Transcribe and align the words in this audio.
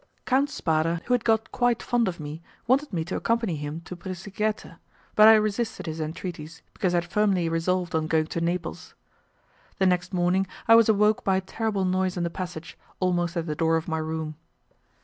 Count 0.25 0.49
Spada, 0.49 0.99
who 1.05 1.13
had 1.13 1.23
got 1.23 1.51
quite 1.51 1.83
fond 1.83 2.07
of 2.07 2.19
me, 2.19 2.41
wanted 2.65 2.91
me 2.91 3.05
to 3.05 3.15
accompany 3.15 3.55
him 3.55 3.81
to 3.81 3.95
Brisighetta, 3.95 4.79
but 5.13 5.27
I 5.27 5.35
resisted 5.35 5.85
his 5.85 5.99
entreaties 6.01 6.63
because 6.73 6.95
I 6.95 7.01
had 7.05 7.05
firmly 7.11 7.47
resolved 7.49 7.93
on 7.93 8.07
going 8.07 8.25
to 8.33 8.41
Naples. 8.41 8.95
The 9.77 9.85
next 9.85 10.11
morning 10.11 10.47
I 10.67 10.73
was 10.73 10.89
awoke 10.89 11.23
by 11.23 11.35
a 11.37 11.41
terrible 11.41 11.85
noise 11.85 12.17
in 12.17 12.23
the 12.23 12.31
passage, 12.31 12.79
almost 12.99 13.37
at 13.37 13.45
the 13.45 13.53
door 13.53 13.77
of 13.77 13.87
my 13.87 13.99
room. 13.99 14.37